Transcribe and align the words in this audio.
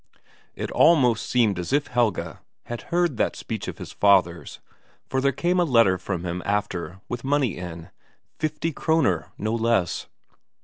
It 0.55 0.71
almost 0.71 1.29
seemed 1.29 1.59
as 1.59 1.71
if 1.71 1.85
Helge 1.85 2.37
had 2.63 2.81
heard 2.89 3.17
that 3.17 3.35
speech 3.35 3.67
of 3.67 3.77
his 3.77 3.91
father's, 3.91 4.59
for 5.07 5.21
there 5.21 5.31
came 5.31 5.59
a 5.59 5.63
letter 5.63 5.99
from 5.99 6.23
him 6.25 6.41
after 6.43 7.01
with 7.07 7.23
money 7.23 7.55
in 7.55 7.91
fifty 8.39 8.73
Kroner, 8.73 9.29
no 9.37 9.53
less. 9.53 10.07